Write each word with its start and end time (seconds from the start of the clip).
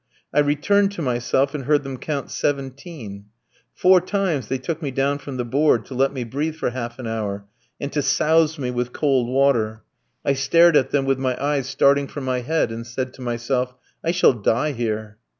I 0.33 0.39
returned 0.39 0.91
to 0.93 1.03
myself 1.03 1.53
and 1.53 1.65
heard 1.65 1.83
them 1.83 1.97
count 1.99 2.31
seventeen. 2.31 3.25
Four 3.75 4.01
times 4.01 4.47
they 4.47 4.57
took 4.57 4.81
me 4.81 4.89
down 4.89 5.19
from 5.19 5.37
the 5.37 5.45
board 5.45 5.85
to 5.85 5.93
let 5.93 6.11
me 6.11 6.23
breathe 6.23 6.55
for 6.55 6.71
half 6.71 6.97
an 6.97 7.05
hour, 7.05 7.45
and 7.79 7.93
to 7.93 8.01
souse 8.01 8.57
me 8.57 8.71
with 8.71 8.93
cold 8.93 9.29
water. 9.29 9.83
I 10.25 10.33
stared 10.33 10.75
at 10.75 10.89
them 10.89 11.05
with 11.05 11.19
my 11.19 11.39
eyes 11.39 11.67
starting 11.69 12.07
from 12.07 12.23
my 12.25 12.39
head, 12.41 12.71
and 12.71 12.87
said 12.87 13.13
to 13.13 13.21
myself, 13.21 13.75
'I 14.03 14.09
shall 14.13 14.33
die 14.33 14.71
here.'" 14.71 15.19